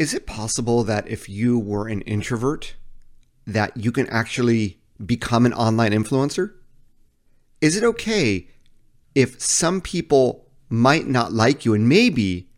[0.00, 2.74] Is it possible that if you were an introvert,
[3.46, 6.54] that you can actually become an online influencer?
[7.60, 8.48] Is it okay
[9.14, 12.48] if some people might not like you and maybe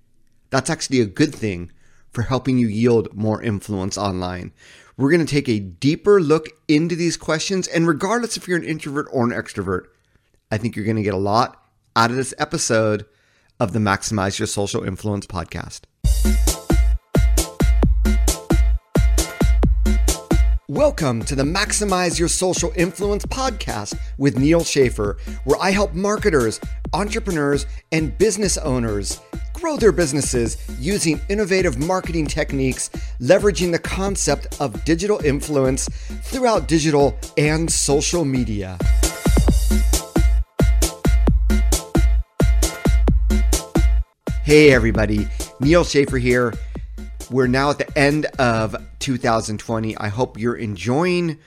[0.50, 1.72] that's actually a good thing
[2.12, 4.52] for helping you yield more influence online?
[4.96, 7.66] We're going to take a deeper look into these questions.
[7.66, 9.86] And regardless if you're an introvert or an extrovert,
[10.52, 11.60] I think you're going to get a lot
[11.96, 13.04] out of this episode
[13.58, 15.80] of the Maximize Your Social Influence podcast.
[20.72, 26.58] Welcome to the Maximize Your Social Influence podcast with Neal Schaffer, where I help marketers,
[26.94, 29.20] entrepreneurs, and business owners
[29.52, 32.88] grow their businesses using innovative marketing techniques,
[33.20, 35.90] leveraging the concept of digital influence
[36.22, 38.78] throughout digital and social media.
[44.42, 45.28] Hey, everybody,
[45.60, 46.54] Neal Schaffer here.
[47.32, 49.96] We're now at the end of 2020.
[49.96, 51.38] I hope you're enjoying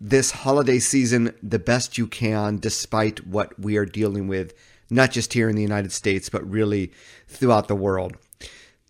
[0.00, 4.54] this holiday season the best you can, despite what we are dealing with,
[4.88, 6.90] not just here in the United States, but really
[7.28, 8.16] throughout the world.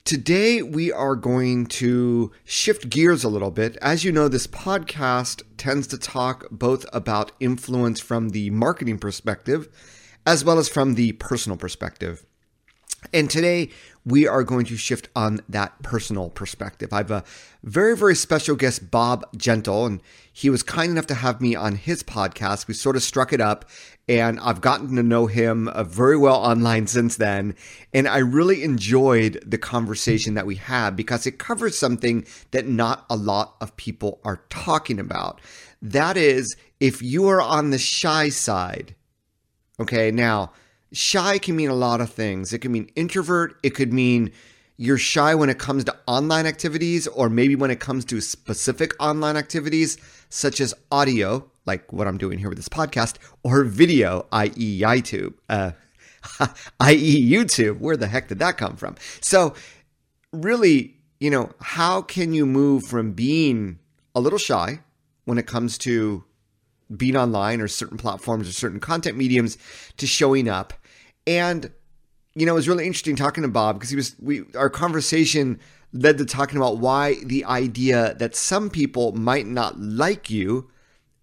[0.04, 3.76] Today, we are going to shift gears a little bit.
[3.82, 9.68] As you know, this podcast tends to talk both about influence from the marketing perspective
[10.26, 12.25] as well as from the personal perspective.
[13.12, 13.70] And today
[14.04, 16.92] we are going to shift on that personal perspective.
[16.92, 17.24] I have a
[17.64, 20.00] very, very special guest, Bob Gentle, and
[20.32, 22.68] he was kind enough to have me on his podcast.
[22.68, 23.64] We sort of struck it up,
[24.08, 27.56] and I've gotten to know him uh, very well online since then.
[27.92, 33.06] And I really enjoyed the conversation that we had because it covers something that not
[33.10, 35.40] a lot of people are talking about.
[35.82, 38.94] That is, if you are on the shy side,
[39.80, 40.52] okay, now,
[40.96, 42.52] shy can mean a lot of things.
[42.52, 44.32] It can mean introvert, it could mean
[44.78, 48.92] you're shy when it comes to online activities, or maybe when it comes to specific
[49.00, 49.96] online activities,
[50.28, 55.34] such as audio, like what I'm doing here with this podcast, or video, i.e., YouTube,
[55.48, 55.72] uh,
[56.80, 57.78] i.e., YouTube.
[57.78, 58.96] Where the heck did that come from?
[59.22, 59.54] So,
[60.32, 63.78] really, you know, how can you move from being
[64.14, 64.80] a little shy
[65.24, 66.24] when it comes to
[66.94, 69.58] being online or certain platforms or certain content mediums
[69.96, 70.72] to showing up.
[71.26, 71.70] And
[72.34, 75.58] you know, it was really interesting talking to Bob because he was we our conversation
[75.92, 80.70] led to talking about why the idea that some people might not like you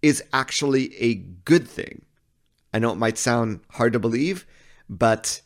[0.02, 2.04] is actually a good thing.
[2.72, 4.44] I know it might sound hard to believe,
[4.88, 5.40] but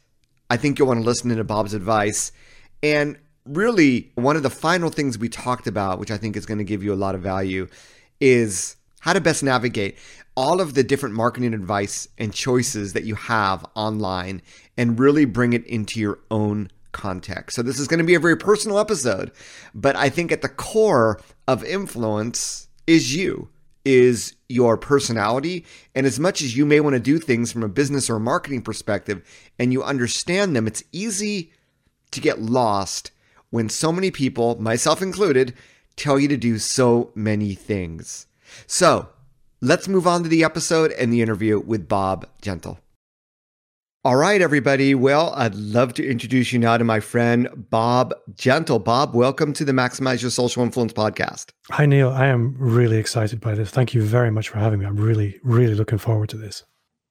[0.48, 2.32] I think you'll want to listen to Bob's advice.
[2.82, 6.58] And really, one of the final things we talked about, which I think is going
[6.58, 7.68] to give you a lot of value,
[8.20, 9.98] is how to best navigate
[10.38, 14.40] all of the different marketing advice and choices that you have online
[14.76, 17.56] and really bring it into your own context.
[17.56, 19.32] So, this is going to be a very personal episode,
[19.74, 23.48] but I think at the core of influence is you,
[23.84, 25.66] is your personality.
[25.96, 28.20] And as much as you may want to do things from a business or a
[28.20, 29.28] marketing perspective
[29.58, 31.52] and you understand them, it's easy
[32.12, 33.10] to get lost
[33.50, 35.54] when so many people, myself included,
[35.96, 38.28] tell you to do so many things.
[38.68, 39.08] So
[39.60, 42.78] let's move on to the episode and the interview with Bob Gentle.
[44.04, 44.94] All right, everybody.
[44.94, 48.78] Well, I'd love to introduce you now to my friend Bob Gentle.
[48.78, 51.50] Bob, welcome to the Maximize Your Social Influence podcast.
[51.72, 52.10] Hi, Neal.
[52.10, 53.70] I am really excited by this.
[53.70, 54.86] Thank you very much for having me.
[54.86, 56.64] I'm really, really looking forward to this.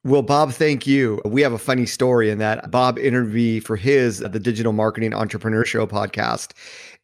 [0.06, 1.22] Well, Bob, thank you.
[1.26, 5.14] We have a funny story in that Bob interviewed for his uh, the Digital Marketing
[5.14, 6.54] Entrepreneur Show podcast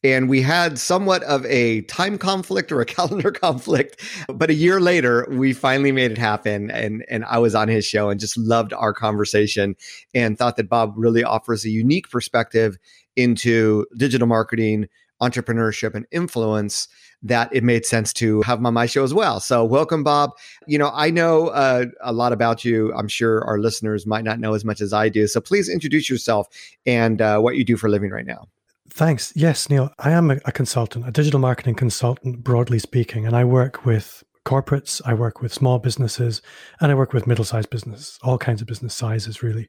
[0.03, 4.01] and we had somewhat of a time conflict or a calendar conflict
[4.33, 7.85] but a year later we finally made it happen and and I was on his
[7.85, 9.75] show and just loved our conversation
[10.13, 12.77] and thought that Bob really offers a unique perspective
[13.15, 14.87] into digital marketing
[15.21, 16.87] entrepreneurship and influence
[17.21, 19.39] that it made sense to have him on my show as well.
[19.39, 20.31] So, welcome, Bob.
[20.67, 22.93] You know, I know uh, a lot about you.
[22.93, 25.25] I'm sure our listeners might not know as much as I do.
[25.27, 26.47] So, please introduce yourself
[26.85, 28.47] and uh, what you do for a living right now.
[28.95, 29.33] Thanks.
[29.35, 33.43] Yes, Neal, I am a, a consultant, a digital marketing consultant, broadly speaking, and I
[33.43, 36.43] work with corporates, I work with small businesses,
[36.79, 39.67] and I work with middle sized businesses, all kinds of business sizes, really.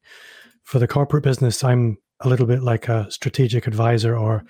[0.64, 4.44] For the corporate business, I'm a little bit like a strategic advisor or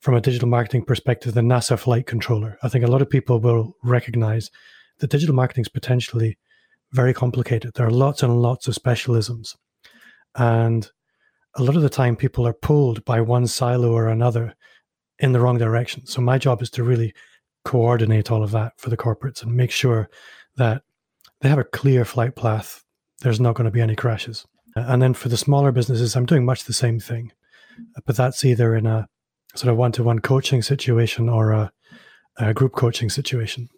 [0.00, 2.58] from a digital marketing perspective, the NASA flight controller.
[2.64, 4.50] I think a lot of people will recognize
[4.98, 6.38] that digital marketing is potentially
[6.90, 7.74] very complicated.
[7.74, 9.54] There are lots and lots of specialisms.
[10.34, 10.90] And
[11.56, 14.54] a lot of the time people are pulled by one silo or another
[15.18, 16.06] in the wrong direction.
[16.06, 17.14] So my job is to really
[17.64, 20.10] coordinate all of that for the corporates and make sure
[20.56, 20.82] that
[21.40, 22.84] they have a clear flight path.
[23.20, 24.46] There's not going to be any crashes.
[24.74, 27.32] And then for the smaller businesses, I'm doing much the same thing,
[28.06, 29.08] but that's either in a
[29.54, 31.72] sort of one to one coaching situation or a,
[32.38, 33.68] a, group coaching situation.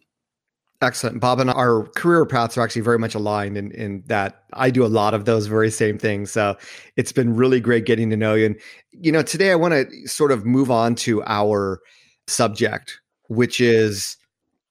[0.85, 1.19] Excellent.
[1.19, 4.85] Bob and our career paths are actually very much aligned in, in that I do
[4.85, 6.31] a lot of those very same things.
[6.31, 6.57] So
[6.97, 8.47] it's been really great getting to know you.
[8.47, 8.61] And,
[8.93, 11.81] you know, today I want to sort of move on to our
[12.27, 14.19] subject, which is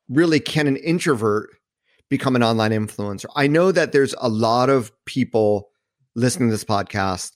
[0.07, 1.49] really can an introvert
[2.09, 3.25] become an online influencer?
[3.35, 5.69] I know that there's a lot of people
[6.15, 7.31] listening to this podcast.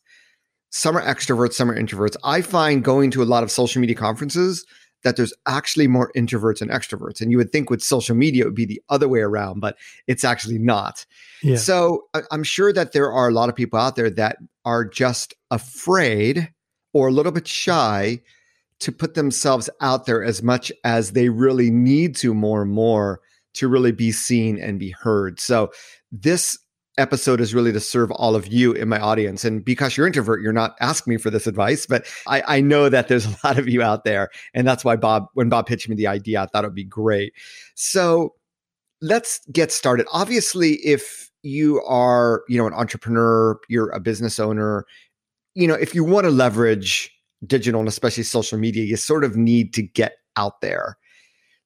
[0.70, 2.16] Some are extroverts, some are introverts.
[2.24, 4.64] I find going to a lot of social media conferences
[5.04, 7.22] that there's actually more introverts and extroverts.
[7.22, 9.78] And you would think with social media, it would be the other way around, but
[10.08, 11.06] it's actually not.
[11.44, 11.58] Yeah.
[11.58, 15.34] So I'm sure that there are a lot of people out there that are just
[15.52, 16.52] afraid
[16.94, 18.22] or a little bit shy
[18.80, 23.22] to put themselves out there as much as they really need to more and more
[23.54, 25.40] to really be seen and be heard.
[25.40, 25.72] So
[26.12, 26.60] this
[26.98, 29.46] episode is really to serve all of you in my audience.
[29.46, 32.90] And because you're introvert, you're not asking me for this advice, but I, I, know
[32.90, 34.30] that there's a lot of you out there.
[34.54, 36.84] And that's why Bob, when Bob pitched me the idea, I thought it would be
[36.84, 37.34] great.
[37.76, 38.34] So
[39.02, 40.08] let's get started.
[40.12, 44.86] Obviously, if you are, you know, an entrepreneur, you're a business owner,
[45.56, 47.12] you know, if you want to leverage
[47.46, 50.98] digital and especially social media, you sort of need to get out there.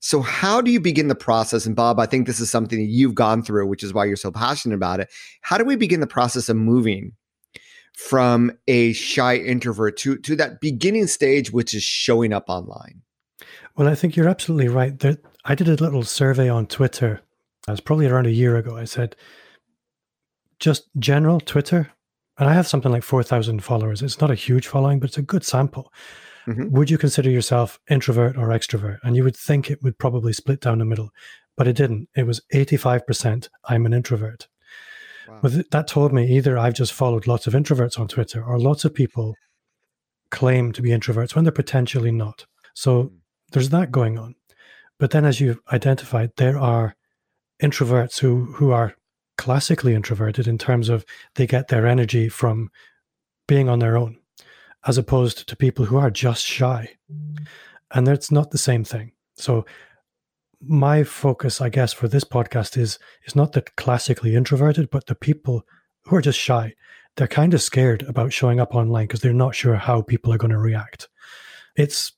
[0.04, 1.68] So, how do you begin the process?
[1.68, 4.16] And Bob, I think this is something that you've gone through, which is why you're
[4.16, 5.10] so passionate about it.
[5.42, 7.14] How do we begin the process of moving
[7.96, 13.04] from a shy introvert to, to that beginning stage, which is showing up online?
[13.78, 14.98] Well, I think you're absolutely right.
[14.98, 17.22] There, I did a little survey on Twitter.
[17.68, 18.76] I was probably around a year ago.
[18.76, 19.16] I said,
[20.60, 21.92] just general Twitter,
[22.40, 24.02] and I have something like 4,000 followers.
[24.02, 25.94] It's not a huge following, but it's a good sample.
[26.48, 26.70] Mm-hmm.
[26.72, 28.98] Would you consider yourself introvert or extrovert?
[29.04, 31.12] And you would think it would probably split down the middle,
[31.56, 32.10] but it didn't.
[32.16, 34.48] It was 85% I'm an introvert.
[35.28, 35.40] Wow.
[35.42, 38.86] But that told me either I've just followed lots of introverts on Twitter or lots
[38.86, 39.36] of people
[40.32, 42.46] claim to be introverts when they're potentially not.
[42.74, 43.12] So mm.
[43.52, 44.36] there's that going on.
[45.00, 46.96] But then, as you've identified, there are
[47.62, 48.96] introverts who, who are
[49.38, 51.06] classically introverted in terms of
[51.36, 52.70] they get their energy from
[53.48, 54.18] being on their own
[54.86, 56.90] as opposed to people who are just shy.
[57.92, 59.12] And it's not the same thing.
[59.36, 59.66] So
[60.62, 65.16] my focus, I guess, for this podcast is is not the classically introverted, but the
[65.16, 65.64] people
[66.04, 66.74] who are just shy.
[67.18, 70.38] They're kind of scared about showing up online because they're not sure how people are
[70.38, 71.10] going to react.
[71.76, 72.14] It's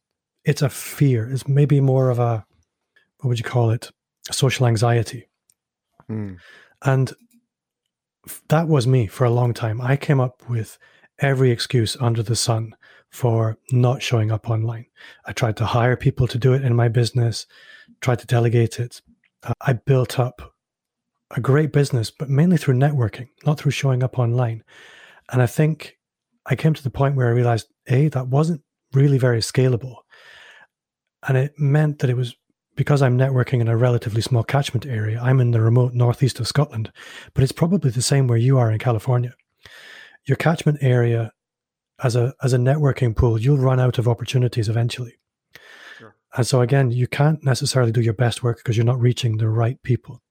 [0.45, 1.30] it's a fear.
[1.30, 2.45] It's maybe more of a
[3.19, 3.92] what would you call it?
[4.30, 5.30] A social anxiety.
[6.10, 6.38] Mm.
[6.83, 7.13] And
[8.50, 9.81] that was me for a long time.
[9.81, 10.77] I came up with
[11.19, 12.75] every excuse under the sun
[13.13, 14.88] for not showing up online.
[15.25, 17.45] I tried to hire people to do it in my business,
[18.01, 19.01] tried to delegate it.
[19.62, 20.54] I built up
[21.36, 24.63] a great business, but mainly through networking, not through showing up online.
[25.31, 25.98] And I think
[26.45, 28.62] I came to the point where I realized, A, that wasn't
[28.94, 29.98] really very scalable.
[31.27, 32.36] And it meant that it was
[32.75, 35.21] because I'm networking in a relatively small catchment area.
[35.21, 36.92] I'm in the remote northeast of Scotland,
[37.36, 39.36] but it's probably the same where you are in California
[40.25, 41.31] your catchment area
[42.04, 45.16] as a as a networking pool, you'll run out of opportunities eventually.
[45.98, 46.16] Sure.
[46.36, 49.50] And so again, you can't necessarily do your best work because you're not reaching the
[49.50, 50.22] right people.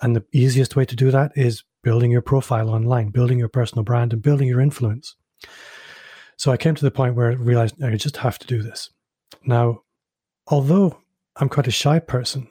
[0.00, 3.84] And the easiest way to do that is building your profile online, building your personal
[3.84, 5.16] brand, and building your influence.
[6.36, 8.90] So I came to the point where I realized I just have to do this.
[9.44, 9.82] Now,
[10.46, 10.98] although
[11.36, 12.48] I'm quite a shy person,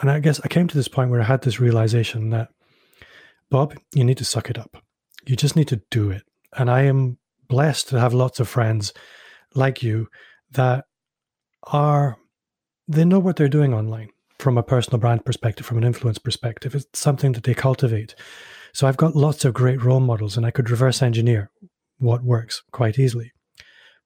[0.00, 2.48] and I guess I came to this point where I had this realization that,
[3.50, 4.82] Bob, you need to suck it up.
[5.26, 6.22] You just need to do it.
[6.56, 8.92] And I am blessed to have lots of friends
[9.54, 10.08] like you
[10.52, 10.84] that
[11.64, 12.16] are,
[12.88, 16.74] they know what they're doing online from a personal brand perspective, from an influence perspective.
[16.74, 18.14] It's something that they cultivate.
[18.72, 21.50] So I've got lots of great role models and I could reverse engineer
[21.98, 23.32] what works quite easily.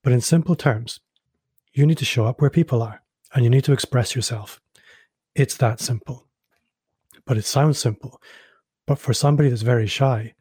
[0.03, 1.01] But in simple terms,
[1.73, 3.03] you need to show up where people are
[3.35, 4.61] and you need to express yourself.
[5.35, 6.27] It's that simple.
[7.27, 8.21] But it sounds simple.
[8.87, 10.34] But for somebody that's very shy,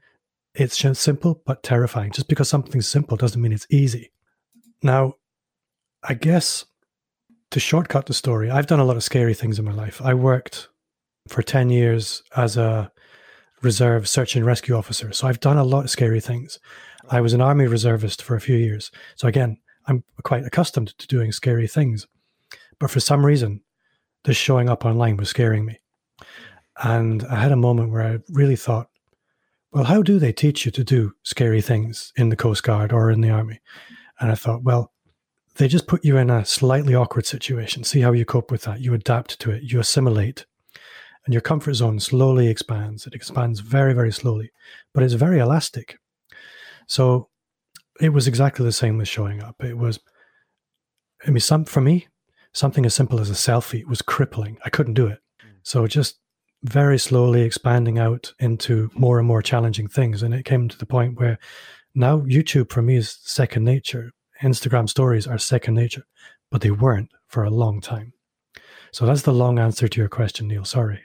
[0.56, 2.12] it's simple but terrifying.
[2.12, 4.12] Just because something's simple doesn't mean it's easy.
[4.82, 5.16] Now,
[6.04, 6.66] I guess
[7.52, 10.02] to shortcut the story, I've done a lot of scary things in my life.
[10.02, 10.70] I worked
[11.28, 12.92] for 10 years as a
[13.62, 15.14] reserve search and rescue officer.
[15.14, 16.60] So I've done a lot of scary things.
[17.10, 18.92] I was an army reservist for a few years.
[19.16, 19.58] So again,
[19.88, 22.08] I'm quite accustomed to doing scary things.
[22.80, 23.62] But for some reason,
[24.26, 25.80] this showing up online was scaring me.
[26.84, 28.90] And I had a moment where I really thought,
[29.74, 33.10] well, how do they teach you to do scary things in the Coast Guard or
[33.10, 33.60] in the Army?
[34.20, 34.92] And I thought, well,
[35.56, 37.84] they just put you in a slightly awkward situation.
[37.84, 38.82] See how you cope with that.
[38.82, 40.46] You adapt to it, you assimilate,
[41.25, 43.08] and your comfort zone slowly expands.
[43.08, 44.51] It expands very, very slowly,
[44.94, 45.98] but it's very elastic.
[46.88, 47.30] So
[48.00, 49.63] it was exactly the same with showing up.
[49.63, 50.00] It was
[51.25, 52.08] I mean, some for me,
[52.53, 54.58] something as simple as a selfie was crippling.
[54.65, 55.20] I couldn't do it.
[55.42, 55.48] Hmm.
[55.63, 56.20] So just
[56.63, 60.24] very slowly expanding out into more and more challenging things.
[60.24, 61.38] And it came to the point where
[61.93, 64.12] now YouTube for me is second nature.
[64.41, 66.05] Instagram stories are second nature,
[66.51, 68.13] but they weren't for a long time.
[68.91, 70.65] So that's the long answer to your question, Neal.
[70.65, 71.01] Sorry.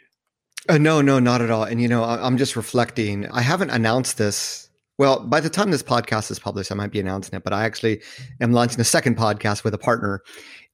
[0.69, 1.65] Uh, no, no, not at all.
[1.65, 3.27] And you know, I, I'm just reflecting.
[3.31, 4.69] I haven't announced this.
[4.99, 7.65] Well, by the time this podcast is published, I might be announcing it, but I
[7.65, 8.03] actually
[8.41, 10.23] am launching a second podcast with a partner.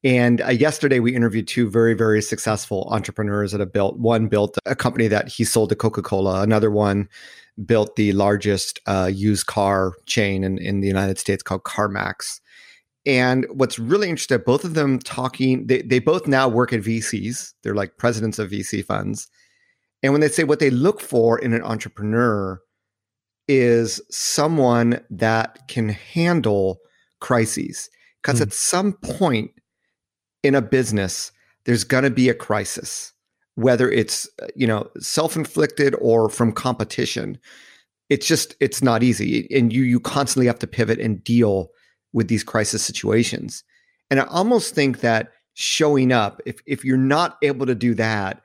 [0.04, 4.58] And uh, yesterday we interviewed two very, very successful entrepreneurs that have built one built
[4.66, 7.08] a company that he sold to Coca Cola, another one
[7.64, 12.40] built the largest uh, used car chain in, in the United States called CarMax.
[13.06, 17.54] And what's really interesting, both of them talking, they, they both now work at VCs.
[17.62, 19.28] They're like presidents of VC funds.
[20.02, 22.61] And when they say what they look for in an entrepreneur
[23.46, 26.78] is someone that can handle
[27.20, 27.88] crises.
[28.23, 28.42] Because mm.
[28.42, 29.50] at some point
[30.44, 31.32] in a business,
[31.64, 33.12] there's going to be a crisis,
[33.54, 37.38] whether it's, uh, you know, self-inflicted or from competition.
[38.10, 39.48] It's just, it's not easy.
[39.50, 41.70] And you, you constantly have to pivot and deal
[42.12, 43.64] with these crisis situations.
[44.10, 48.42] And I almost think that showing up, if, if you're not able to do that,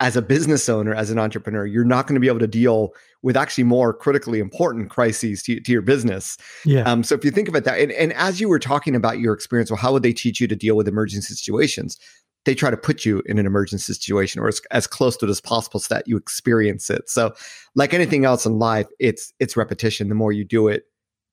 [0.00, 2.94] as a business owner, as an entrepreneur, you're not going to be able to deal
[3.22, 6.36] with actually more critically important crises to, to your business.
[6.64, 6.82] Yeah.
[6.82, 9.34] Um, so if you think about that, and, and as you were talking about your
[9.34, 11.98] experience, well, how would they teach you to deal with emergency situations?
[12.44, 15.30] They try to put you in an emergency situation or as, as close to it
[15.30, 17.10] as possible so that you experience it.
[17.10, 17.34] So
[17.74, 20.08] like anything else in life, it's it's repetition.
[20.08, 20.84] The more you do it,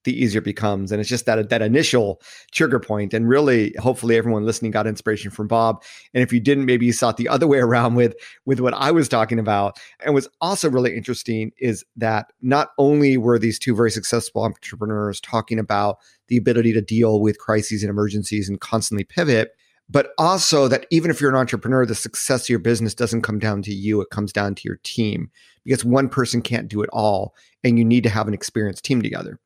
[0.06, 0.90] the easier it becomes.
[0.90, 2.22] And it's just that that initial
[2.52, 3.12] trigger point.
[3.12, 5.84] And really, hopefully, everyone listening got inspiration from Bob.
[6.14, 8.14] And if you didn't, maybe you saw it the other way around with
[8.46, 9.78] with what I was talking about.
[10.04, 15.20] And what's also really interesting is that not only were these two very successful entrepreneurs
[15.20, 15.98] talking about
[16.28, 19.52] the ability to deal with crises and emergencies and constantly pivot.
[19.88, 23.38] But also that even if you're an entrepreneur, the success of your business doesn't come
[23.38, 24.00] down to you.
[24.00, 25.30] It comes down to your team
[25.64, 27.34] because one person can't do it all.
[27.62, 29.38] And you need to have an experienced team together.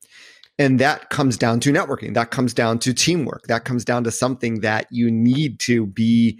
[0.60, 2.12] And that comes down to networking.
[2.12, 3.46] That comes down to teamwork.
[3.46, 6.38] That comes down to something that you need to be,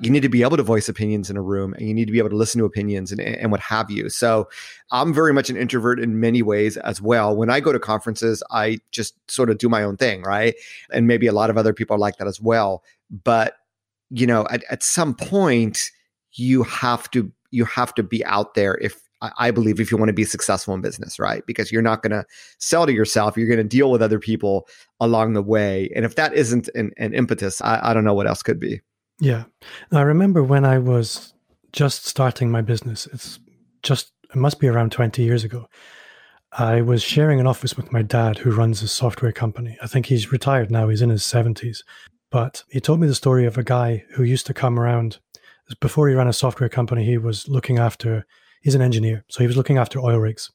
[0.00, 2.12] you need to be able to voice opinions in a room and you need to
[2.12, 4.08] be able to listen to opinions and, and what have you.
[4.08, 4.48] So
[4.90, 7.36] I'm very much an introvert in many ways as well.
[7.36, 10.54] When I go to conferences, I just sort of do my own thing, right?
[10.90, 12.82] And maybe a lot of other people are like that as well.
[13.10, 13.56] But,
[14.08, 15.90] you know, at, at some point,
[16.32, 20.10] you have to you have to be out there if I believe if you want
[20.10, 21.44] to be successful in business, right?
[21.46, 22.24] Because you're not going to
[22.58, 24.68] sell to yourself, you're going to deal with other people
[25.00, 25.90] along the way.
[25.94, 28.80] And if that isn't an, an impetus, I, I, don't know what else could be.
[29.20, 29.44] Yeah.
[29.90, 31.34] I remember when I was
[31.72, 33.40] just starting my business, it's
[33.82, 35.68] just, it must be around 20 years ago.
[36.52, 39.76] I was sharing an office with my dad who runs a software company.
[39.82, 41.82] I think he's retired now, he's in his 70s.
[42.30, 45.18] But he told me the story of a guy who used to come around.
[45.80, 48.26] Before he ran a software company, he was looking after
[48.62, 50.50] he's an engineer, so he was looking after oil rigs,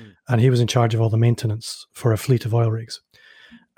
[0.00, 0.12] mm.
[0.28, 3.00] and he was in charge of all the maintenance for a fleet of oil rigs.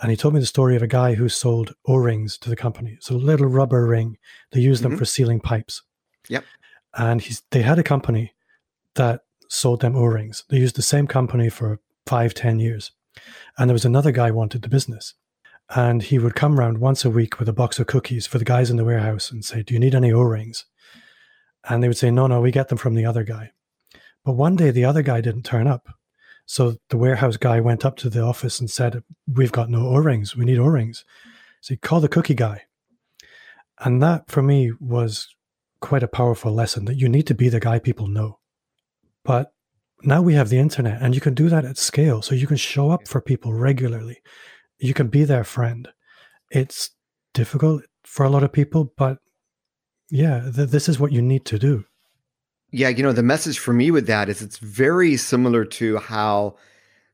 [0.00, 2.56] And he told me the story of a guy who sold O rings to the
[2.56, 2.98] company.
[3.00, 4.16] So a little rubber ring.
[4.52, 4.98] They use them mm-hmm.
[4.98, 5.82] for sealing pipes.
[6.28, 6.44] Yep.
[6.96, 8.34] And he's they had a company
[8.94, 10.44] that sold them O rings.
[10.50, 12.92] They used the same company for five, ten years.
[13.56, 15.14] And there was another guy wanted the business.
[15.74, 18.44] And he would come around once a week with a box of cookies for the
[18.44, 20.64] guys in the warehouse and say, Do you need any O rings?
[21.68, 23.50] And they would say, No, no, we get them from the other guy.
[24.28, 25.88] But one day the other guy didn't turn up.
[26.44, 29.96] So the warehouse guy went up to the office and said, We've got no O
[29.96, 30.36] rings.
[30.36, 31.02] We need O rings.
[31.62, 32.64] So he called the cookie guy.
[33.78, 35.34] And that for me was
[35.80, 38.38] quite a powerful lesson that you need to be the guy people know.
[39.24, 39.50] But
[40.02, 42.20] now we have the internet and you can do that at scale.
[42.20, 44.18] So you can show up for people regularly.
[44.78, 45.88] You can be their friend.
[46.50, 46.90] It's
[47.32, 49.20] difficult for a lot of people, but
[50.10, 51.86] yeah, th- this is what you need to do.
[52.70, 56.56] Yeah, you know, the message for me with that is it's very similar to how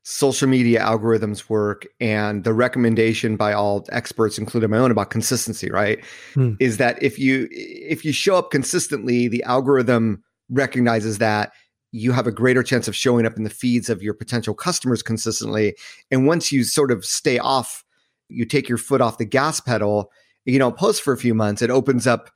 [0.05, 5.71] social media algorithms work and the recommendation by all experts including my own about consistency
[5.71, 6.53] right hmm.
[6.61, 11.53] is that if you if you show up consistently the algorithm recognizes that
[11.91, 15.03] you have a greater chance of showing up in the feeds of your potential customers
[15.03, 15.75] consistently
[16.11, 17.83] and once you sort of stay off
[18.29, 20.11] you take your foot off the gas pedal
[20.45, 22.31] you know post for a few months it opens up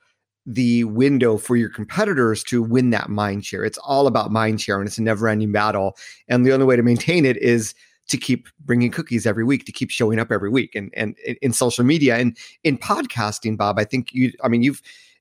[0.49, 3.65] the window for your competitors to win that mind share.
[3.65, 5.95] It's all about mind share and it's a never ending battle.
[6.27, 7.75] And the only way to maintain it is
[8.09, 11.53] to keep bringing cookies every week, to keep showing up every week and, and in
[11.53, 14.81] social media and in podcasting, Bob, I think you, I mean, you've,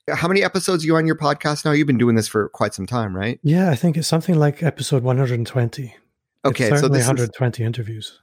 [0.09, 1.71] how many episodes are you on your podcast now?
[1.71, 3.37] You've been doing this for quite some time, right?
[3.43, 5.93] Yeah, I think it's something like episode 120.
[6.45, 6.69] Okay.
[6.69, 8.19] so this 120 is, interviews.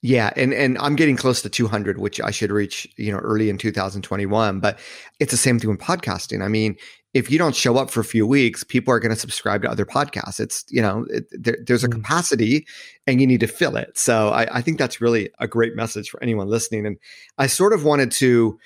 [0.00, 3.50] Yeah, and and I'm getting close to 200, which I should reach, you know, early
[3.50, 4.60] in 2021.
[4.60, 4.78] But
[5.18, 6.40] it's the same thing with podcasting.
[6.42, 6.76] I mean,
[7.14, 9.70] if you don't show up for a few weeks, people are going to subscribe to
[9.70, 10.38] other podcasts.
[10.38, 11.92] It's you know, it, there, there's a mm.
[11.92, 12.64] capacity,
[13.08, 13.98] and you need to fill it.
[13.98, 16.86] So I, I think that's really a great message for anyone listening.
[16.86, 16.96] And
[17.38, 18.56] I sort of wanted to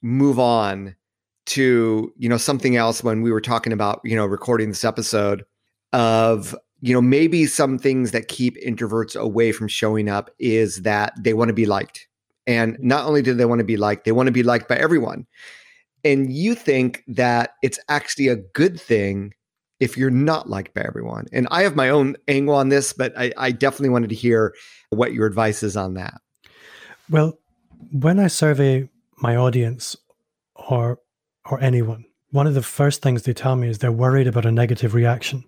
[0.00, 0.96] move on
[1.46, 5.44] to you know something else when we were talking about you know recording this episode
[5.92, 11.12] of you know, maybe some things that keep introverts away from showing up is that
[11.18, 12.06] they want to be liked.
[12.46, 12.88] And mm-hmm.
[12.88, 15.26] not only do they want to be liked, they want to be liked by everyone.
[16.04, 19.34] And you think that it's actually a good thing
[19.80, 21.26] if you're not liked by everyone.
[21.32, 24.54] And I have my own angle on this, but I, I definitely wanted to hear
[24.90, 26.20] what your advice is on that.
[27.10, 27.38] Well,
[27.92, 29.96] when I survey my audience
[30.54, 31.00] or
[31.50, 34.52] or anyone, one of the first things they tell me is they're worried about a
[34.52, 35.44] negative reaction.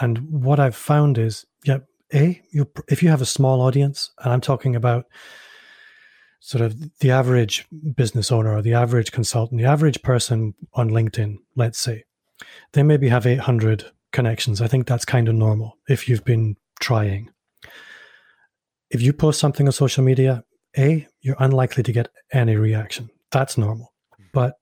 [0.00, 1.78] And what I've found is, yeah,
[2.12, 5.06] a you if you have a small audience, and I'm talking about
[6.40, 11.36] sort of the average business owner or the average consultant, the average person on LinkedIn,
[11.56, 12.04] let's say,
[12.72, 14.60] they maybe have 800 connections.
[14.60, 17.30] I think that's kind of normal if you've been trying.
[18.90, 20.44] If you post something on social media,
[20.76, 23.08] A, you're unlikely to get any reaction.
[23.30, 23.94] That's normal.
[24.16, 24.24] Hmm.
[24.32, 24.54] But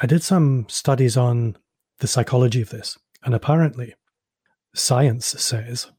[0.00, 1.56] I did some studies on
[2.00, 3.94] the psychology of this, and apparently,
[4.74, 5.90] science says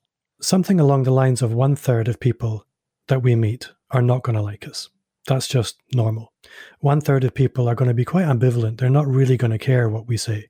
[0.41, 2.65] something along the lines of one third of people
[3.07, 4.89] that we meet are not going to like us.
[5.27, 6.33] That's just normal.
[6.79, 8.77] One third of people are going to be quite ambivalent.
[8.77, 10.49] They're not really going to care what we say.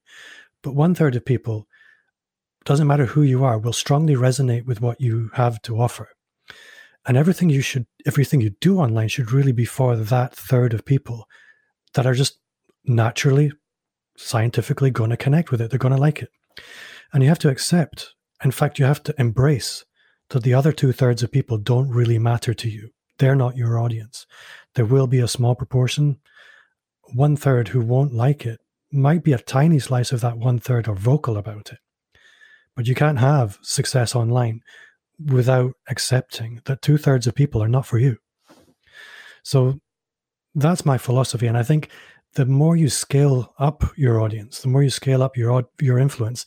[0.63, 1.67] But one third of people,
[2.65, 6.09] doesn't matter who you are, will strongly resonate with what you have to offer.
[7.05, 10.85] And everything you should, everything you do online should really be for that third of
[10.85, 11.27] people
[11.93, 12.39] that are just
[12.85, 13.51] naturally,
[14.17, 15.69] scientifically going to connect with it.
[15.69, 16.29] They're going to like it.
[17.13, 19.86] And you have to accept, in fact, you have to embrace
[20.29, 22.89] that the other two thirds of people don't really matter to you.
[23.20, 24.25] They're not your audience.
[24.75, 26.20] There will be a small proportion,
[27.13, 28.60] one third who won't like it,
[28.91, 31.79] might be a tiny slice of that one third are vocal about it.
[32.76, 34.62] But you can't have success online
[35.23, 38.17] without accepting that two thirds of people are not for you.
[39.43, 39.80] So
[40.56, 41.47] that's my philosophy.
[41.47, 41.89] And I think
[42.34, 46.45] the more you scale up your audience, the more you scale up your your influence,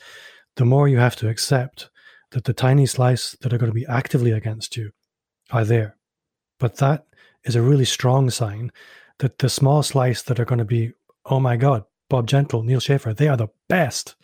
[0.56, 1.90] the more you have to accept
[2.30, 4.90] that the tiny slice that are going to be actively against you
[5.50, 5.96] are there.
[6.58, 7.06] But that
[7.44, 8.72] is a really strong sign
[9.18, 10.92] that the small slice that are going to be,
[11.24, 14.16] oh my God, Bob Gentle, Neal Schaffer, they are the best.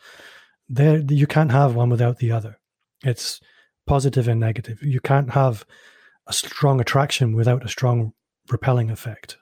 [0.68, 2.58] They you can't have one without the other.
[3.04, 3.40] It's
[3.86, 4.82] positive and negative.
[4.82, 5.64] You can't have
[6.26, 8.12] a strong attraction without a strong
[8.50, 9.38] repelling effect.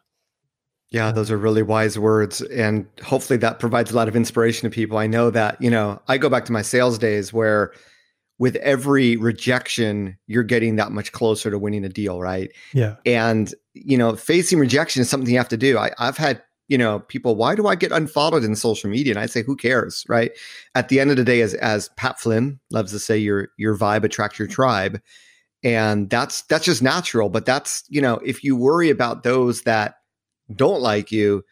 [0.90, 2.42] Yeah, those are really wise words.
[2.42, 4.98] And hopefully that provides a lot of inspiration to people.
[4.98, 7.72] I know that, you know, I go back to my sales days where
[8.40, 12.50] with every rejection, you're getting that much closer to winning a deal, right?
[12.72, 12.96] Yeah.
[13.07, 15.79] And, you know, facing rejection is something you have to do.
[15.79, 19.12] I, I've had, you know, people, why do I get unfollowed in social media?
[19.12, 20.33] And I say, who cares, right?
[20.74, 23.76] At the end of the day, as as Pat Flynn loves to say, your your
[23.76, 25.00] vibe attracts your tribe.
[25.62, 27.29] And that's that's just natural.
[27.29, 29.96] But that's, you know, if you worry about those that
[30.55, 31.45] don't like you,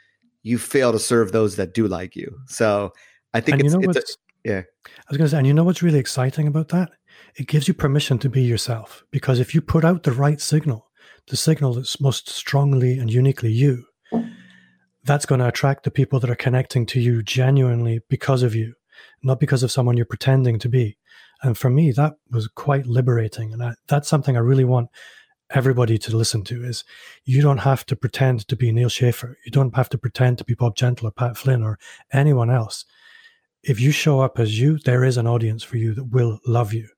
[0.43, 2.39] you fail to serve those that do like you.
[2.47, 2.93] So
[3.35, 4.63] I think and it's, you know it's a, yeah.
[4.87, 6.91] I was going to say, and you know what's really exciting about that?
[7.37, 10.91] It gives you permission to be yourself because if you put out the right signal,
[11.29, 13.85] the signal that's most strongly and uniquely you,
[15.05, 18.75] that's going to attract the people that are connecting to you genuinely because of you,
[19.23, 20.97] not because of someone you're pretending to be.
[21.43, 23.53] And for me, that was quite liberating.
[23.53, 24.89] And I, that's something I really want
[25.51, 26.85] everybody to listen to is
[27.25, 29.37] you don't have to pretend to be Neal Schaffer.
[29.45, 31.79] You don't have to pretend to be Bob Gentle or Pat Flynn or
[32.13, 32.85] anyone else.
[33.63, 36.73] If you show up as you, there is an audience for you that will love
[36.73, 36.89] you.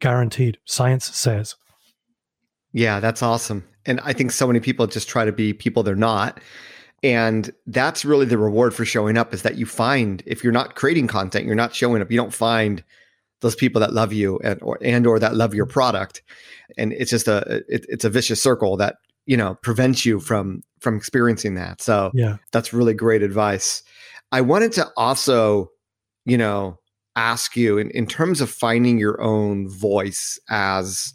[0.00, 0.58] Guaranteed.
[0.64, 1.56] Science says.
[2.72, 3.66] Yeah, that's awesome.
[3.86, 6.40] And I think so many people just try to be people they're not.
[7.02, 10.74] And that's really the reward for showing up is that you find if you're not
[10.74, 12.82] creating content, you're not showing up, you don't find
[13.40, 16.22] those people that love you and or and or that love your product.
[16.76, 18.96] And it's just a it, it's a vicious circle that
[19.26, 21.80] you know prevents you from from experiencing that.
[21.80, 22.36] So yeah.
[22.52, 23.82] that's really great advice.
[24.32, 25.70] I wanted to also
[26.24, 26.78] you know
[27.14, 31.14] ask you in, in terms of finding your own voice as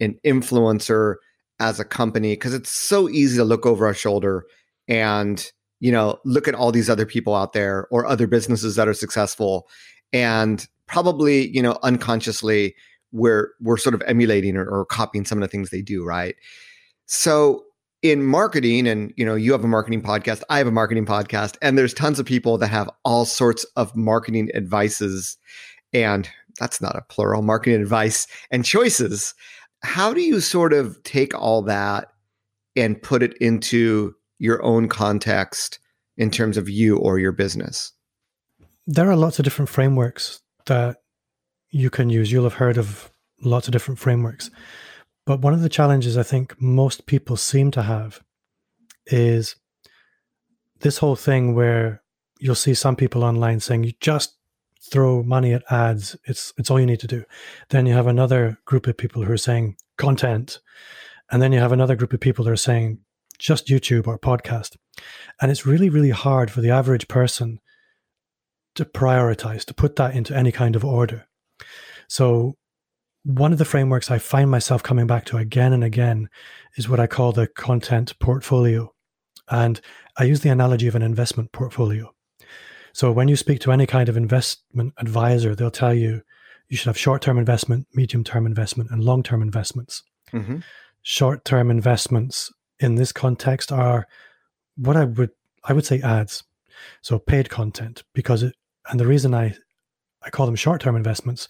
[0.00, 1.16] an influencer
[1.60, 4.44] as a company because it's so easy to look over our shoulder
[4.88, 8.88] and you know look at all these other people out there or other businesses that
[8.88, 9.68] are successful
[10.12, 12.74] and probably you know unconsciously
[13.12, 16.36] we're we're sort of emulating or, or copying some of the things they do right
[17.06, 17.64] so
[18.02, 21.56] in marketing and you know you have a marketing podcast i have a marketing podcast
[21.62, 25.36] and there's tons of people that have all sorts of marketing advices
[25.92, 29.34] and that's not a plural marketing advice and choices
[29.84, 32.08] how do you sort of take all that
[32.74, 35.78] and put it into your own context
[36.16, 37.92] in terms of you or your business?
[38.86, 40.98] There are lots of different frameworks that
[41.70, 42.30] you can use.
[42.30, 43.10] You'll have heard of
[43.42, 44.50] lots of different frameworks.
[45.26, 48.20] But one of the challenges I think most people seem to have
[49.06, 49.56] is
[50.80, 52.02] this whole thing where
[52.38, 54.36] you'll see some people online saying you just
[54.82, 57.24] throw money at ads it's it's all you need to do
[57.70, 60.60] then you have another group of people who are saying content
[61.30, 62.98] and then you have another group of people that are saying
[63.38, 64.76] just YouTube or podcast
[65.40, 67.60] and it's really really hard for the average person
[68.74, 71.26] to prioritize to put that into any kind of order
[72.08, 72.56] so
[73.24, 76.28] one of the frameworks I find myself coming back to again and again
[76.76, 78.92] is what I call the content portfolio.
[79.50, 79.80] And
[80.18, 82.14] I use the analogy of an investment portfolio.
[82.92, 86.22] So when you speak to any kind of investment advisor, they'll tell you
[86.68, 90.02] you should have short term investment, medium term investment, and long term investments.
[90.32, 90.58] Mm-hmm.
[91.02, 94.06] Short term investments in this context are
[94.76, 95.30] what I would
[95.64, 96.44] I would say ads.
[97.00, 98.54] So paid content because it
[98.88, 99.54] and the reason I
[100.22, 101.48] I call them short term investments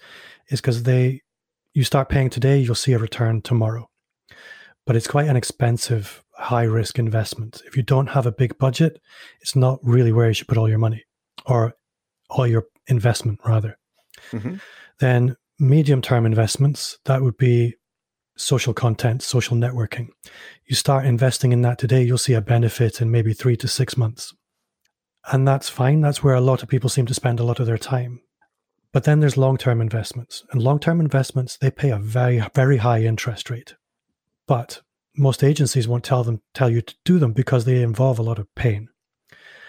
[0.49, 1.21] is because they
[1.73, 3.89] you start paying today, you'll see a return tomorrow.
[4.85, 7.61] But it's quite an expensive, high risk investment.
[7.65, 9.01] If you don't have a big budget,
[9.41, 11.03] it's not really where you should put all your money
[11.45, 11.73] or
[12.29, 13.77] all your investment, rather.
[14.31, 14.55] Mm-hmm.
[14.99, 17.75] Then medium term investments, that would be
[18.37, 20.09] social content, social networking.
[20.65, 23.97] You start investing in that today, you'll see a benefit in maybe three to six
[23.97, 24.33] months.
[25.31, 26.01] And that's fine.
[26.01, 28.21] That's where a lot of people seem to spend a lot of their time.
[28.91, 30.43] But then there's long term investments.
[30.51, 33.75] And long term investments, they pay a very, very high interest rate.
[34.47, 34.81] But
[35.17, 38.39] most agencies won't tell them tell you to do them because they involve a lot
[38.39, 38.89] of pain.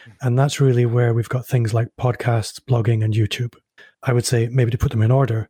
[0.05, 0.11] Hmm.
[0.21, 3.55] And that's really where we've got things like podcasts, blogging, and YouTube.
[4.03, 5.49] I would say maybe to put them in order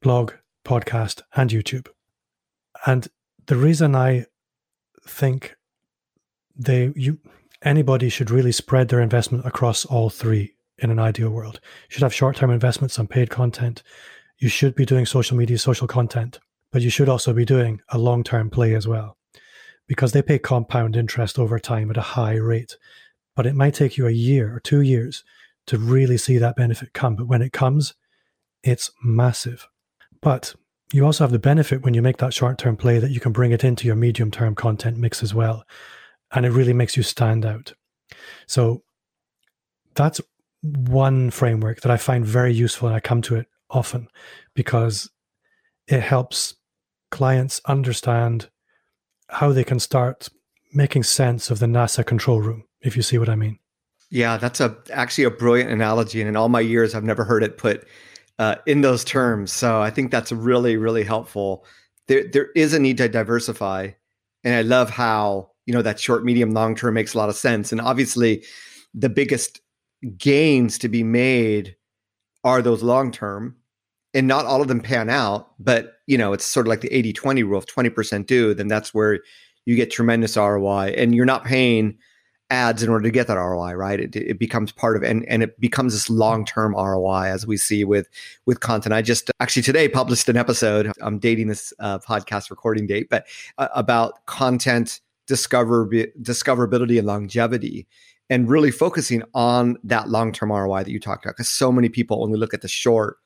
[0.00, 0.32] blog,
[0.64, 1.88] podcast, and YouTube.
[2.86, 3.08] And
[3.46, 4.24] the reason I
[5.06, 5.56] think
[6.56, 7.18] they you
[7.62, 11.60] anybody should really spread their investment across all three in an ideal world.
[11.88, 13.82] You should have short term investments on paid content.
[14.38, 16.40] You should be doing social media, social content,
[16.72, 19.16] but you should also be doing a long term play as well
[19.86, 22.76] because they pay compound interest over time at a high rate.
[23.34, 25.24] But it might take you a year or two years
[25.66, 27.16] to really see that benefit come.
[27.16, 27.94] But when it comes,
[28.62, 29.68] it's massive.
[30.22, 30.54] But
[30.92, 33.32] you also have the benefit when you make that short term play that you can
[33.32, 35.64] bring it into your medium term content mix as well.
[36.32, 37.74] And it really makes you stand out.
[38.46, 38.82] So
[39.94, 40.20] that's
[40.62, 44.08] one framework that I find very useful and I come to it often
[44.54, 45.10] because
[45.86, 46.54] it helps
[47.10, 48.48] clients understand
[49.28, 50.28] how they can start
[50.72, 53.58] making sense of the NASA control room, if you see what I mean.
[54.10, 57.44] Yeah, that's a actually a brilliant analogy, and in all my years, I've never heard
[57.44, 57.86] it put
[58.38, 59.52] uh, in those terms.
[59.52, 61.64] So I think that's really, really helpful.
[62.08, 63.90] There, there is a need to diversify,
[64.42, 67.36] and I love how you know that short, medium, long term makes a lot of
[67.36, 67.70] sense.
[67.70, 68.42] And obviously,
[68.92, 69.60] the biggest
[70.18, 71.76] gains to be made
[72.42, 73.54] are those long term.
[74.14, 76.88] And not all of them pan out but you know it's sort of like the
[76.88, 77.60] 80-20 rule.
[77.60, 79.20] If 20% do then that's where
[79.64, 81.96] you get tremendous roi and you're not paying
[82.50, 84.00] ads in order to get that roi right?
[84.00, 87.84] It, it becomes part of and, and it becomes this long-term roi as we see
[87.84, 88.08] with
[88.46, 88.92] with content.
[88.92, 90.90] I just actually today published an episode.
[91.00, 93.28] I'm dating this uh, podcast recording date but
[93.58, 97.86] uh, about content discover discoverability and longevity
[98.28, 101.36] and really focusing on that long term ROI that you talked about.
[101.36, 103.18] Because so many people only look at the short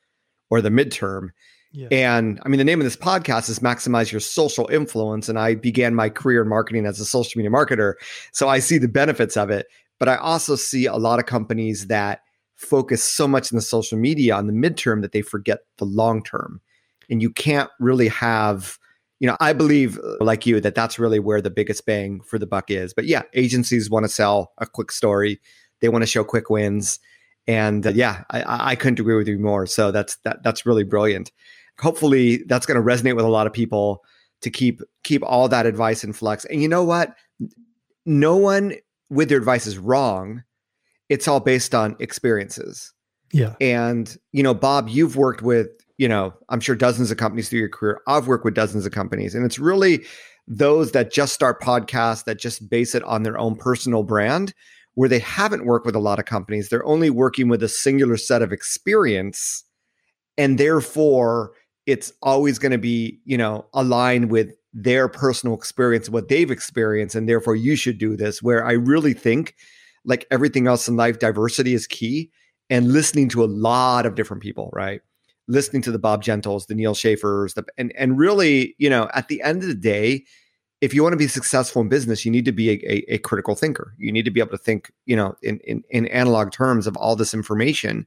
[0.50, 1.30] or the midterm.
[1.72, 1.88] Yeah.
[1.90, 5.30] And I mean, the name of this podcast is Maximize Your Social Influence.
[5.30, 7.94] And I began my career in marketing as a social media marketer.
[8.32, 9.66] So I see the benefits of it.
[9.98, 12.20] But I also see a lot of companies that
[12.54, 16.22] focus so much in the social media on the midterm that they forget the long
[16.22, 16.60] term.
[17.08, 18.78] And you can't really have
[19.24, 22.38] you know, I believe, uh, like you, that that's really where the biggest bang for
[22.38, 22.92] the buck is.
[22.92, 25.40] But yeah, agencies want to sell a quick story,
[25.80, 26.98] they want to show quick wins,
[27.46, 29.64] and uh, yeah, I, I couldn't agree with you more.
[29.64, 31.32] So that's that that's really brilliant.
[31.80, 34.04] Hopefully, that's going to resonate with a lot of people
[34.42, 36.44] to keep keep all that advice in flux.
[36.44, 37.16] And you know what?
[38.04, 38.74] No one
[39.08, 40.44] with their advice is wrong.
[41.08, 42.92] It's all based on experiences.
[43.32, 43.54] Yeah.
[43.58, 47.61] And you know, Bob, you've worked with you know, I'm sure dozens of companies through
[47.61, 48.00] your career.
[48.07, 50.04] I've worked with dozens of companies, and it's really
[50.46, 54.52] those that just start podcasts that just base it on their own personal brand,
[54.94, 56.68] where they haven't worked with a lot of companies.
[56.68, 59.64] They're only working with a singular set of experience,
[60.37, 61.52] and therefore
[61.87, 67.14] it's always going to be, you know, aligned with their personal experience, what they've experienced,
[67.14, 68.42] and therefore you should do this.
[68.42, 69.54] Where I really think,
[70.04, 72.30] like everything else in life, diversity is key,
[72.68, 75.00] and listening to a lot of different people, right?
[75.46, 79.28] Listening to the Bob Gentles, the Neal Schaffer's, the, and and really, you know, at
[79.28, 80.24] the end of the day,
[80.80, 83.18] if you want to be successful in business, you need to be a, a, a,
[83.18, 83.94] critical thinker.
[83.98, 86.96] You need to be able to think, you know, in, in, in analog terms of
[86.96, 88.07] all this information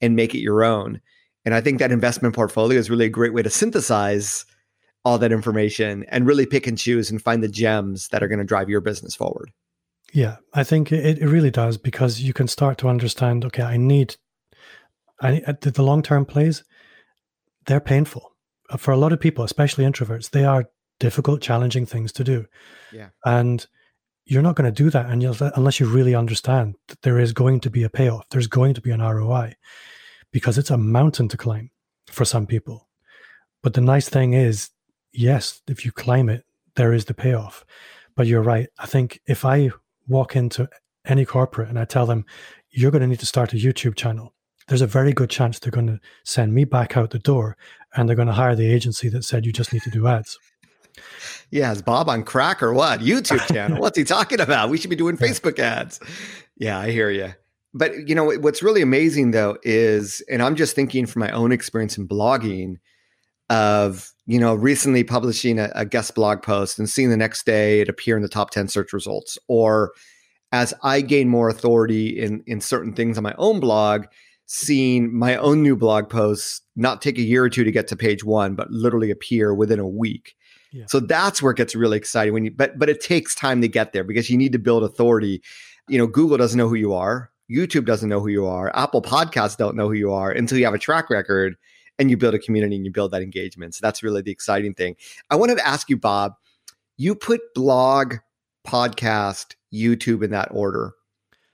[0.00, 1.00] and make it your own.
[1.44, 4.44] And I think that investment portfolio is really a great way to synthesize
[5.04, 8.40] all that information and really pick and choose and find the gems that are going
[8.40, 9.50] to drive your business forward.
[10.12, 13.44] Yeah, I think it, it really does because you can start to understand.
[13.46, 14.16] Okay, I need,
[15.20, 16.64] I the long term plays,
[17.68, 18.34] they're painful
[18.70, 20.30] uh, for a lot of people, especially introverts.
[20.30, 22.46] They are difficult, challenging things to do.
[22.92, 23.64] Yeah, and
[24.26, 25.08] you're not going to do that
[25.56, 28.28] unless you really understand that there is going to be a payoff.
[28.30, 29.54] There's going to be an ROI
[30.32, 31.70] because it's a mountain to climb
[32.08, 32.88] for some people.
[33.62, 34.70] But the nice thing is,
[35.12, 36.44] yes, if you climb it,
[36.76, 37.64] there is the payoff.
[38.16, 38.68] But you're right.
[38.78, 39.70] I think if I
[40.06, 40.68] walk into
[41.06, 42.26] any corporate and I tell them,
[42.70, 44.34] you're going to need to start a YouTube channel,
[44.68, 47.56] there's a very good chance they're going to send me back out the door
[47.94, 50.38] and they're going to hire the agency that said you just need to do ads.
[51.50, 53.00] Yeah, is Bob on crack or what?
[53.00, 53.80] YouTube channel.
[53.80, 54.68] What's he talking about?
[54.68, 56.00] We should be doing Facebook ads.
[56.56, 57.34] Yeah, I hear you.
[57.74, 61.52] But you know what's really amazing though is, and I'm just thinking from my own
[61.52, 62.76] experience in blogging,
[63.50, 67.80] of you know recently publishing a, a guest blog post and seeing the next day
[67.80, 69.92] it appear in the top 10 search results, or
[70.50, 74.06] as I gain more authority in in certain things on my own blog,
[74.48, 77.96] seeing my own new blog posts not take a year or two to get to
[77.96, 80.34] page one, but literally appear within a week.
[80.72, 80.86] Yeah.
[80.88, 83.68] So that's where it gets really exciting when you but but it takes time to
[83.68, 85.42] get there because you need to build authority.
[85.86, 87.30] You know, Google doesn't know who you are.
[87.50, 88.74] YouTube doesn't know who you are.
[88.74, 91.56] Apple Podcasts don't know who you are until you have a track record
[91.98, 93.74] and you build a community and you build that engagement.
[93.74, 94.96] So that's really the exciting thing.
[95.30, 96.34] I wanted to ask you, Bob,
[96.96, 98.16] you put blog,
[98.66, 100.92] podcast, YouTube in that order.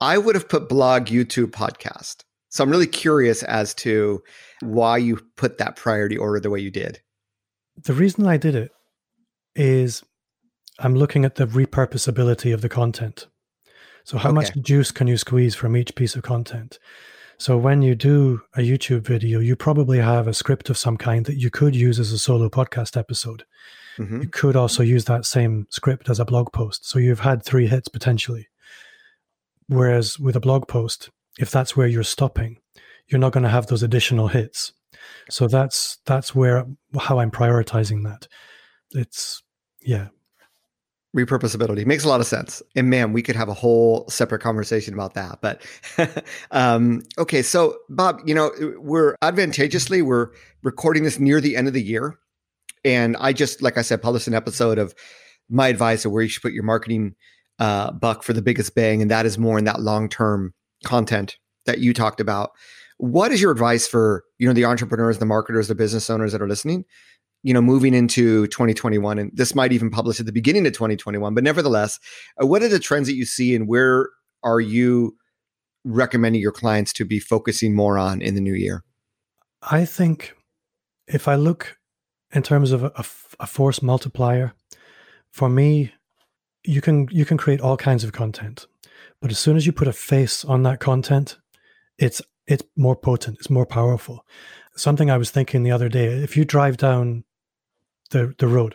[0.01, 2.25] I would have put blog, YouTube, podcast.
[2.55, 4.23] So I'm really curious as to
[4.61, 7.01] why you put that priority order the way you did.
[7.83, 8.71] The reason I did it
[9.57, 10.05] is
[10.79, 13.27] I'm looking at the repurposability of the content.
[14.05, 14.37] So, how okay.
[14.37, 16.79] much juice can you squeeze from each piece of content?
[17.39, 21.27] So, when you do a YouTube video, you probably have a script of some kind
[21.27, 23.45] that you could use as a solo podcast episode.
[23.99, 24.23] Mm-hmm.
[24.23, 26.89] You could also use that same script as a blog post.
[26.89, 28.47] So, you've had three hits potentially.
[29.67, 32.59] Whereas with a blog post, if that's where you're stopping,
[33.09, 34.73] you're not going to have those additional hits.
[35.31, 36.67] So that's that's where
[36.99, 38.29] how I'm prioritizing that.
[38.93, 39.43] It's
[39.83, 40.09] yeah,
[41.15, 41.87] repurposability.
[41.87, 42.63] Makes a lot of sense.
[42.75, 45.63] And man we could have a whole separate conversation about that but
[46.51, 50.31] um, okay so bob you know we're advantageously we're
[50.63, 52.19] recording this near the end of the year.
[52.85, 54.95] And i just like i said published an episode of
[55.49, 57.15] my advice of where you should put your marketing
[57.59, 60.53] uh, buck for the biggest bang and that is more in that long-term
[60.85, 62.51] content that you talked about.
[62.99, 66.43] What is your advice for you know the entrepreneurs the marketers the business owners that
[66.43, 66.85] are listening
[67.45, 71.35] you know, moving into 2021, and this might even publish at the beginning of 2021,
[71.35, 72.01] but nevertheless,
[72.43, 74.09] uh, what are the trends that you see and where
[74.43, 75.15] are you
[75.85, 78.83] recommending your clients to be focusing more on in the new year?
[79.63, 80.35] I think
[81.07, 81.77] if I look
[82.33, 82.93] in terms of a,
[83.39, 84.55] a force multiplier,
[85.31, 85.93] for me,
[86.65, 88.67] you can you can create all kinds of content,
[89.25, 91.39] but as soon as you put a face on that content,
[91.97, 94.23] it's it's more potent, it's more powerful.
[94.77, 97.25] Something I was thinking the other day: if you drive down
[98.11, 98.75] the the road,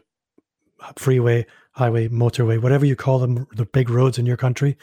[0.98, 4.76] freeway, highway, motorway, whatever you call them, the big roads in your country,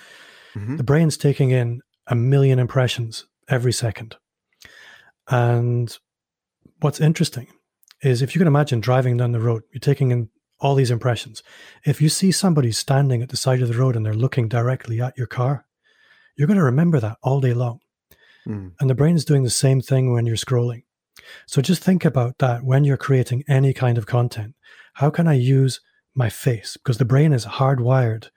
[0.54, 0.76] mm-hmm.
[0.76, 4.14] the brain's taking in a million impressions every second.
[5.26, 5.98] And
[6.78, 7.48] what's interesting
[8.02, 11.42] is if you can imagine driving down the road, you're taking in all these impressions.
[11.84, 15.00] If you see somebody standing at the side of the road and they're looking directly
[15.00, 15.66] at your car,
[16.36, 17.80] you're going to remember that all day long.
[18.46, 18.72] Mm.
[18.80, 20.84] And the brain is doing the same thing when you're scrolling.
[21.46, 24.54] So just think about that when you're creating any kind of content.
[24.94, 25.80] How can I use
[26.14, 26.76] my face?
[26.76, 28.28] Because the brain is hardwired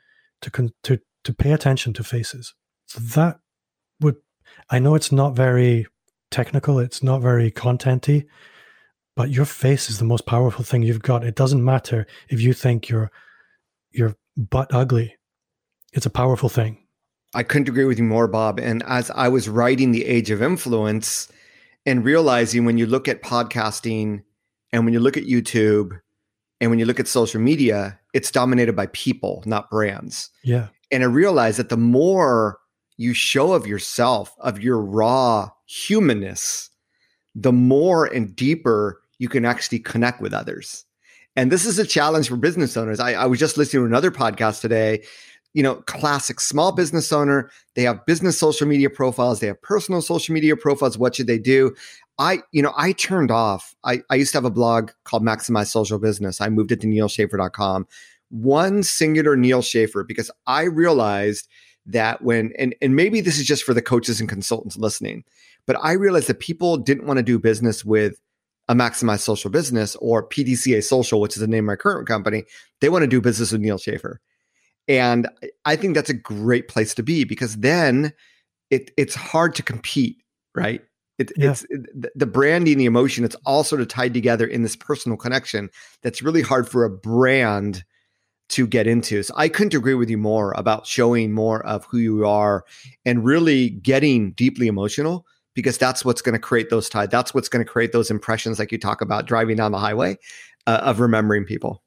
[0.41, 2.53] to con- to to pay attention to faces.
[2.87, 3.39] So that
[3.99, 4.15] would
[4.69, 5.85] I know it's not very
[6.31, 8.25] technical, it's not very contenty,
[9.19, 11.25] but your face is the most powerful thing you've got.
[11.25, 13.11] It doesn't matter if you think you're
[13.91, 15.17] you're butt ugly.
[15.91, 16.77] It's a powerful thing.
[17.33, 18.61] I couldn't agree with you more, Bob.
[18.61, 21.27] And as I was writing The Age of Influence,
[21.85, 24.23] and realizing when you look at podcasting
[24.71, 25.99] and when you look at YouTube
[26.61, 30.29] and when you look at social media, it's dominated by people, not brands.
[30.45, 30.69] Yeah.
[30.91, 32.57] And I realized that the more
[32.95, 36.69] you show of yourself, of your raw humanness,
[37.35, 40.85] the more and deeper you can actually connect with others.
[41.35, 42.99] And this is a challenge for business owners.
[42.99, 45.03] I, I was just listening to another podcast today
[45.53, 47.49] you know, classic small business owner.
[47.75, 49.39] They have business social media profiles.
[49.39, 50.97] They have personal social media profiles.
[50.97, 51.73] What should they do?
[52.19, 53.75] I, you know, I turned off.
[53.83, 56.41] I, I used to have a blog called Maximize Social Business.
[56.41, 57.87] I moved it to nealschaffer.com.
[58.29, 61.47] One singular Neal Schaffer because I realized
[61.87, 65.23] that when and and maybe this is just for the coaches and consultants listening,
[65.65, 68.21] but I realized that people didn't want to do business with
[68.69, 72.45] a Maximize Social Business or PDCA Social, which is the name of my current company.
[72.79, 74.21] They want to do business with Neal Schaffer.
[74.87, 75.27] And
[75.65, 78.13] I think that's a great place to be because then
[78.69, 80.17] it, it's hard to compete,
[80.55, 80.81] right?
[81.17, 81.51] It, yeah.
[81.51, 85.17] It's it, the branding, the emotion, it's all sort of tied together in this personal
[85.17, 85.69] connection
[86.03, 87.83] that's really hard for a brand
[88.49, 89.23] to get into.
[89.23, 92.65] So I couldn't agree with you more about showing more of who you are
[93.03, 95.25] and really getting deeply emotional
[95.59, 97.09] because that's what's going to create those ties.
[97.09, 100.17] That's what's going to create those impressions, like you talk about driving down the highway,
[100.67, 101.83] uh, of remembering people.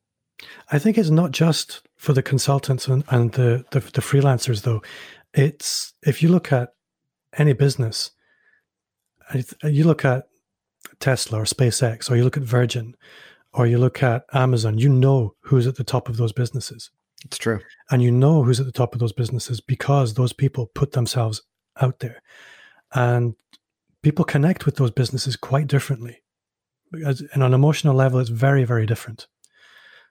[0.71, 4.83] I think it's not just for the consultants and, and the, the, the freelancers, though.
[5.35, 6.71] It's if you look at
[7.39, 8.11] any business,
[9.63, 10.25] you look at
[11.01, 12.97] Tesla or SpaceX, or you look at Virgin,
[13.55, 16.91] or you look at Amazon, you know who's at the top of those businesses.
[17.25, 17.61] It's true.
[17.91, 21.43] And you know who's at the top of those businesses because those people put themselves
[21.81, 22.23] out there.
[22.95, 23.35] And
[24.03, 26.23] people connect with those businesses quite differently.
[26.91, 29.27] Because, and on an emotional level, it's very, very different.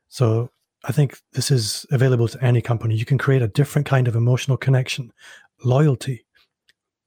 [0.08, 0.50] So
[0.84, 2.96] I think this is available to any company.
[2.96, 5.12] You can create a different kind of emotional connection,
[5.64, 6.26] loyalty,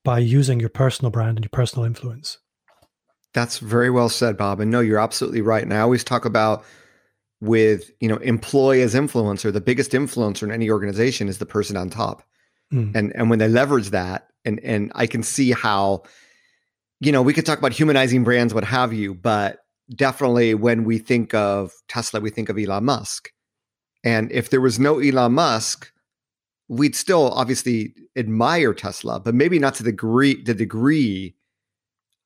[0.05, 2.39] by using your personal brand and your personal influence.
[3.33, 4.61] That's very well said, Bob.
[4.61, 5.63] And no, you're absolutely right.
[5.63, 6.65] And I always talk about
[7.41, 11.77] with, you know, employee as influencer, the biggest influencer in any organization is the person
[11.77, 12.23] on top.
[12.73, 12.95] Mm.
[12.95, 16.05] And and when they leverage that, and and I can see how,
[17.01, 19.59] you know, we could talk about humanizing brands, what have you, but
[19.95, 23.31] definitely when we think of Tesla, we think of Elon Musk.
[24.05, 25.91] And if there was no Elon Musk,
[26.69, 31.35] we'd still obviously admire Tesla, but maybe not to the degree the degree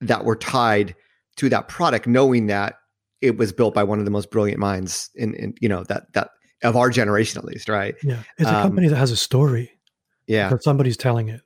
[0.00, 0.94] that we're tied
[1.37, 2.76] to that product, knowing that
[3.20, 6.12] it was built by one of the most brilliant minds in, in you know that
[6.12, 6.31] that
[6.62, 7.94] of our generation at least, right?
[8.02, 9.72] Yeah, it's a um, company that has a story.
[10.26, 11.40] Yeah, but somebody's telling it,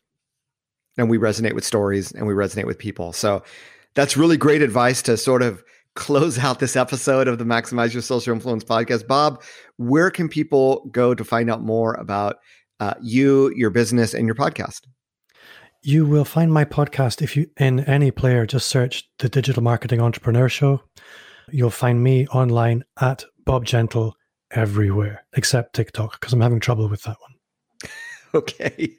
[0.99, 3.13] and we resonate with stories and we resonate with people.
[3.13, 3.43] So
[3.95, 5.63] that's really great advice to sort of
[5.95, 9.07] close out this episode of the Maximize Your Social Influence podcast.
[9.07, 9.43] Bob,
[9.77, 12.37] where can people go to find out more about
[12.81, 14.81] uh, you, your business, and your podcast?
[15.83, 20.01] You will find my podcast if you in any player just search the Digital Marketing
[20.01, 20.83] Entrepreneur Show.
[21.51, 24.15] You'll find me online at Bob Gentle
[24.51, 27.32] everywhere except TikTok because I'm having trouble with that one.
[28.35, 28.97] okay.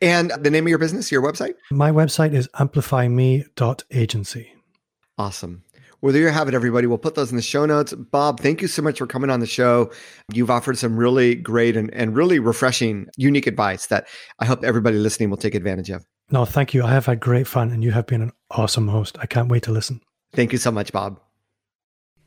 [0.00, 1.54] And the name of your business, your website?
[1.70, 4.52] My website is amplifyme.agency.
[5.16, 5.64] Awesome.
[6.00, 6.86] Well, there you have it, everybody.
[6.86, 7.94] We'll put those in the show notes.
[7.94, 9.90] Bob, thank you so much for coming on the show.
[10.32, 14.06] You've offered some really great and, and really refreshing, unique advice that
[14.38, 16.04] I hope everybody listening will take advantage of.
[16.30, 16.84] No, thank you.
[16.84, 19.16] I have had great fun and you have been an awesome host.
[19.20, 20.02] I can't wait to listen.
[20.34, 21.20] Thank you so much, Bob.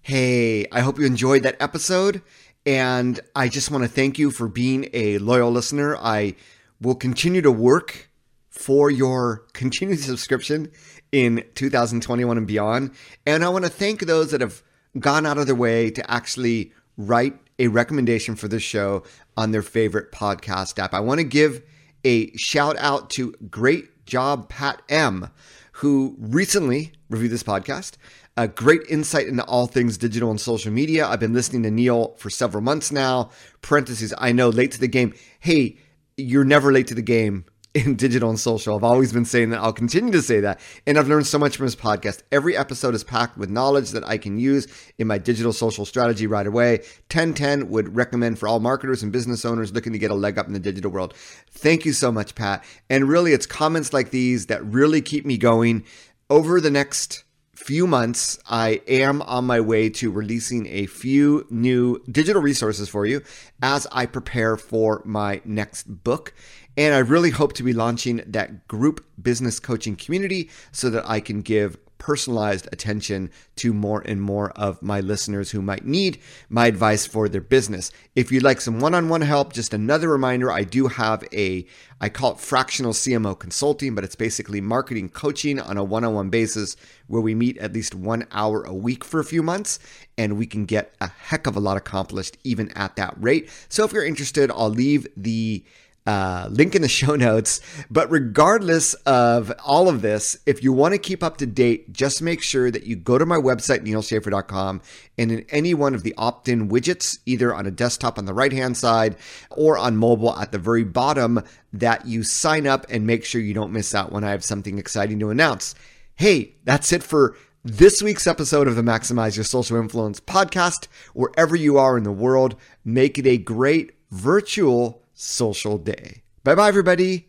[0.02, 2.22] Hey, I hope you enjoyed that episode.
[2.68, 5.96] And I just want to thank you for being a loyal listener.
[5.96, 6.36] I
[6.82, 8.10] will continue to work
[8.50, 10.70] for your continued subscription
[11.14, 12.92] in 2021 and beyond.
[13.26, 14.64] And I want to thank those that have
[15.00, 19.04] gone out of their way to actually write a recommendation for this show
[19.38, 20.94] on their favorite podcast app.
[20.94, 21.64] I want to give
[22.04, 25.30] a shout out to Great Job Pat M,
[25.72, 27.94] who recently reviewed this podcast.
[28.39, 31.08] A great insight into all things digital and social media.
[31.08, 33.32] I've been listening to Neal for several months now.
[33.63, 35.15] Parentheses, I know late to the game.
[35.39, 35.78] Hey,
[36.17, 38.76] you're never late to the game in digital and social.
[38.76, 39.62] I've always been saying that.
[39.62, 40.60] I'll continue to say that.
[40.86, 42.21] And I've learned so much from his podcast.
[42.32, 44.67] Every episode is packed with knowledge that I can use
[45.00, 46.78] in my digital social strategy right away.
[47.12, 50.45] 1010 would recommend for all marketers and business owners looking to get a leg up
[50.45, 51.15] in the digital world.
[51.50, 52.63] Thank you so much, Pat.
[52.88, 55.86] And really, it's comments like these that really keep me going
[56.30, 57.23] over the next
[57.58, 63.08] few months, I am on my way to releasing a few new digital resources for
[63.08, 63.24] you
[63.63, 66.34] as I prepare for my next book.
[66.78, 71.20] And I really hope to be launching that group business coaching community so that I
[71.20, 76.68] can give personalized attention to more and more of my listeners who might need my
[76.68, 77.92] advice for their business.
[78.16, 81.65] If you'd like some one-on-one help, just another reminder, I do have a
[82.00, 86.76] I call it fractional CMO consulting, but it's basically marketing coaching on a one-on-one basis
[87.08, 89.80] where we meet at least 1 hour a week for a few months
[90.15, 93.50] and we can get a heck of a lot accomplished even at that rate.
[93.67, 95.63] So if you're interested, I'll leave the
[96.08, 97.60] Uh, link in the show notes.
[97.92, 102.22] But regardless of all of this, if you want to keep up to date, just
[102.22, 104.82] make sure that you go to my website, nealschaffer.com,
[105.18, 108.34] and in any one of the opt in widgets, either on a desktop on the
[108.34, 109.18] right hand side
[109.52, 111.44] or on mobile at the very bottom,
[111.74, 114.80] that you sign up and make sure you don't miss out when I have something
[114.80, 115.76] exciting to announce.
[116.16, 117.36] Hey, that's it for
[117.66, 120.88] this week's episode of the Maximize Your Social Influence podcast.
[121.14, 122.56] Wherever you are in the world,
[122.86, 126.22] make it a great virtual social day.
[126.44, 127.28] Bye bye, everybody,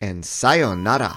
[0.00, 1.16] and sayonara.